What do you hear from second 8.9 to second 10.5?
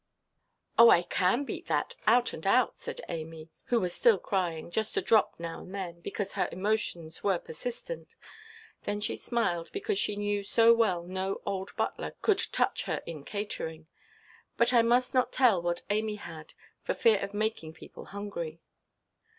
she smiled, because she knew